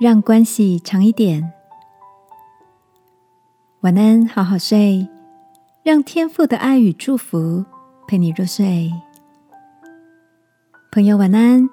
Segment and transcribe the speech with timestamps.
[0.00, 1.52] 让关系长一点。
[3.80, 5.08] 晚安，好好睡，
[5.82, 7.64] 让天父的爱与祝福
[8.06, 8.92] 陪你入睡。
[10.92, 11.68] 朋友，晚安。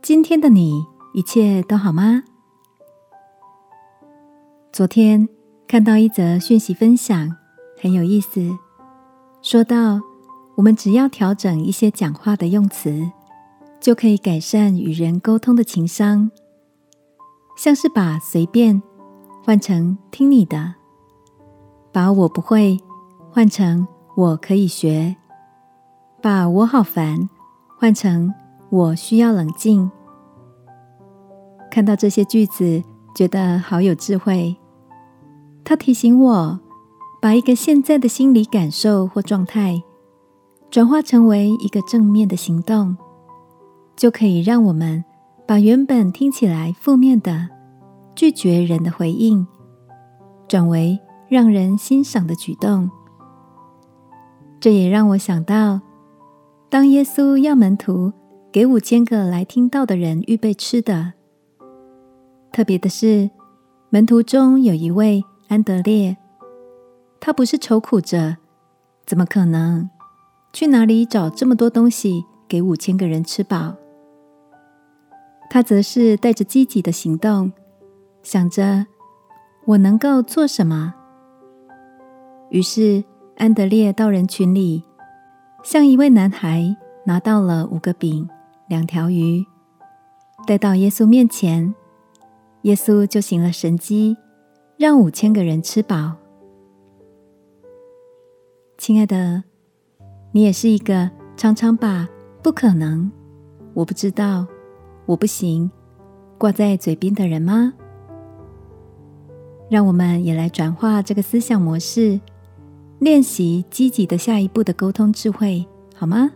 [0.00, 2.22] 今天的你一切都好吗？
[4.72, 5.28] 昨天
[5.68, 7.36] 看到一则讯息分享，
[7.78, 8.56] 很有意思。
[9.42, 10.00] 说到
[10.54, 13.10] 我们只要调整一些讲话的用词，
[13.78, 16.30] 就可以改善与人沟通的情商。
[17.56, 18.80] 像是把随便
[19.42, 20.74] 换成听你的，
[21.90, 22.78] 把我不会
[23.32, 25.16] 换成我可以学，
[26.20, 27.28] 把我好烦
[27.78, 28.32] 换成
[28.70, 29.90] 我需要冷静。
[31.70, 32.82] 看到这些句子，
[33.14, 34.54] 觉得好有智慧。
[35.64, 36.60] 他提醒我，
[37.20, 39.82] 把一个现在的心理感受或状态，
[40.70, 42.96] 转化成为一个正面的行动，
[43.96, 45.02] 就可以让我们。
[45.46, 47.48] 把原本听起来负面的
[48.16, 49.46] 拒绝人的回应，
[50.48, 52.90] 转为让人欣赏的举动。
[54.58, 55.80] 这也让我想到，
[56.68, 58.12] 当耶稣要门徒
[58.50, 61.12] 给五千个来听到的人预备吃的，
[62.50, 63.30] 特别的是，
[63.90, 66.16] 门徒中有一位安德烈，
[67.20, 68.38] 他不是愁苦着，
[69.06, 69.88] 怎么可能
[70.52, 73.76] 去哪里找这么多东西给五千个人吃饱？
[75.48, 77.52] 他则是带着积极的行动，
[78.22, 78.86] 想着
[79.64, 80.94] 我能够做什么。
[82.50, 83.02] 于是
[83.36, 84.82] 安德烈到人群里，
[85.62, 88.28] 向一位男孩拿到了五个饼、
[88.68, 89.44] 两条鱼，
[90.46, 91.74] 带到耶稣面前。
[92.62, 94.16] 耶稣就行了神迹，
[94.76, 96.16] 让五千个人吃饱。
[98.76, 99.44] 亲爱的，
[100.32, 102.08] 你也是一个常常把
[102.42, 103.10] “不可能
[103.72, 104.46] ”“我不知道”。
[105.06, 105.70] 我不行，
[106.36, 107.72] 挂在嘴边的人吗？
[109.68, 112.20] 让我们也来转化这个思想模式，
[112.98, 116.30] 练习积极的下一步的沟通智慧，好吗？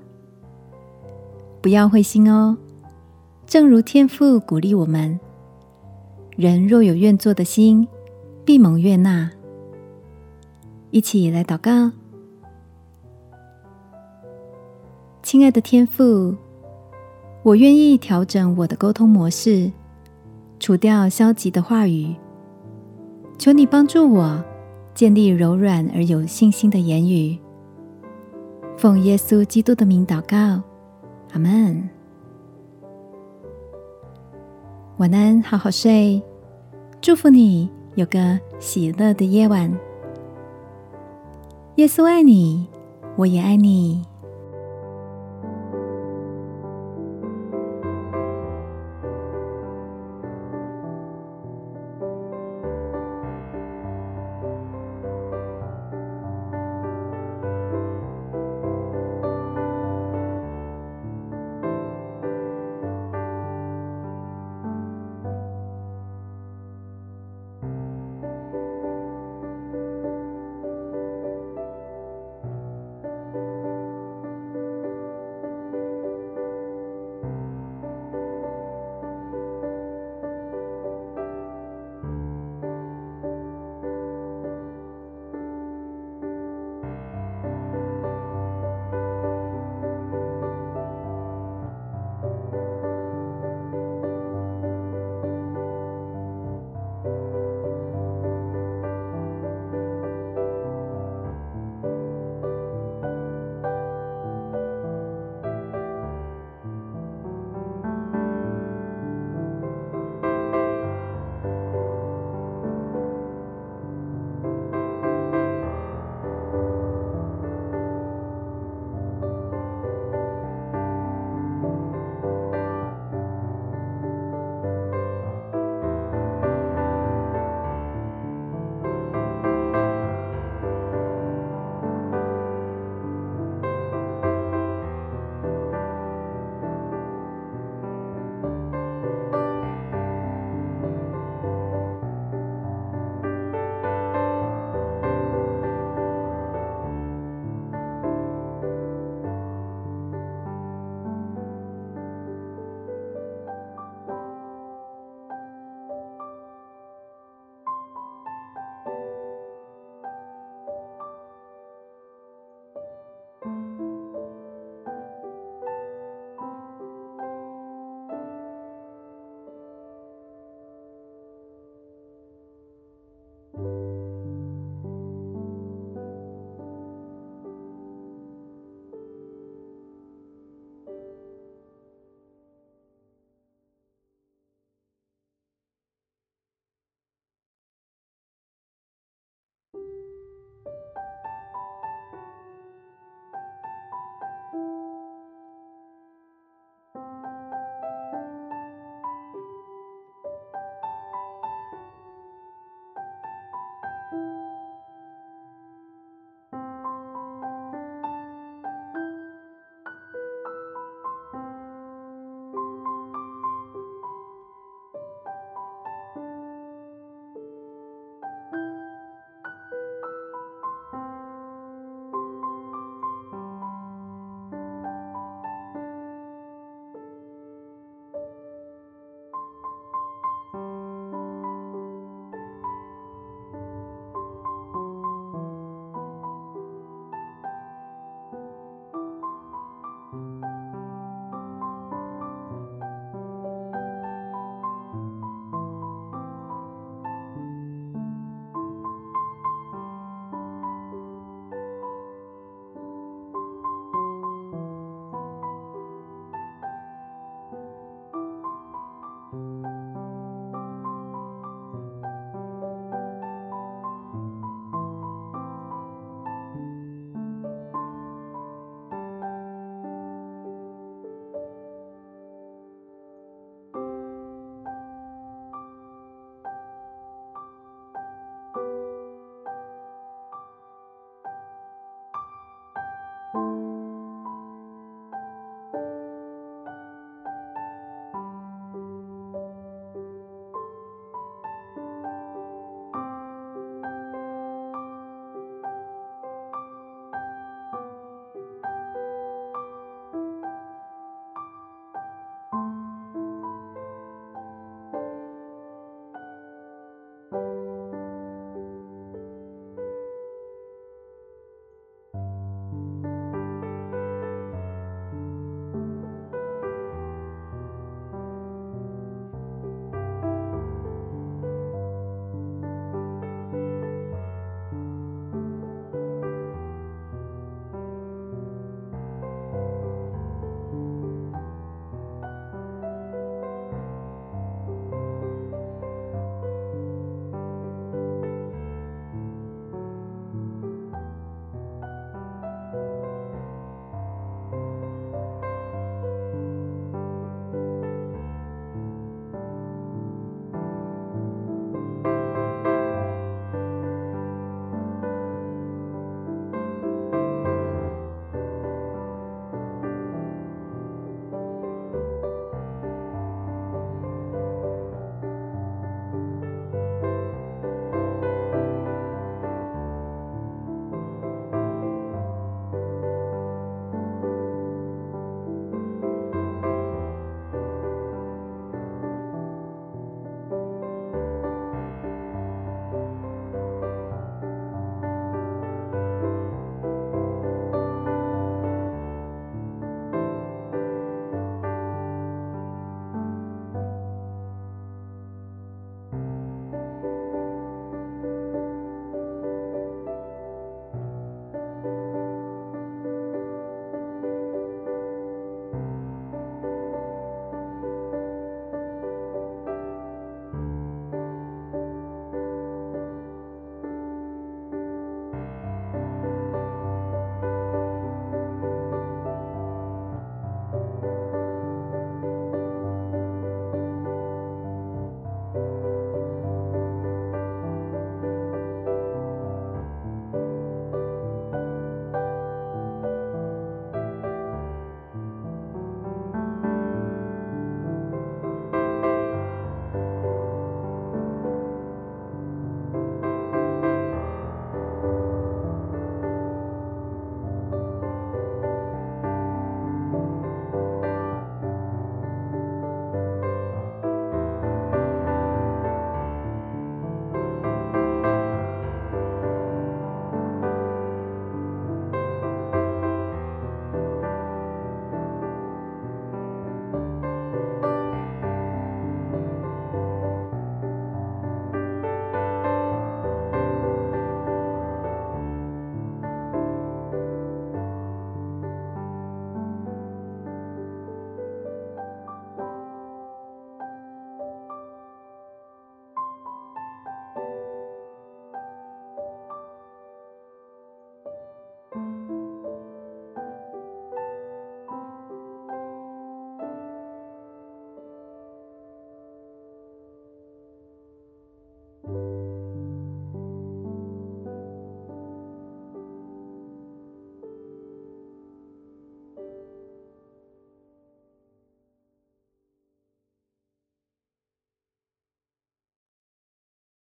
[1.61, 2.57] 不要灰心哦。
[3.47, 5.19] 正如天父鼓励我们
[6.37, 7.87] ：“人若有愿做的心，
[8.45, 9.31] 必蒙悦纳。”
[10.91, 11.91] 一起来祷告，
[15.23, 16.37] 亲爱的天父。
[17.43, 19.73] 我愿意调整我的沟通模式，
[20.59, 22.15] 除掉消极的话语。
[23.39, 24.45] 求你帮助我
[24.95, 27.39] 建立柔软而有信心的言语。
[28.77, 30.63] 奉耶稣基督的名祷告，
[31.33, 31.89] 阿门。
[34.99, 36.23] 晚安，好好睡。
[37.01, 39.73] 祝福你有个喜乐的夜晚。
[41.77, 42.69] 耶稣爱你，
[43.17, 44.05] 我也爱你。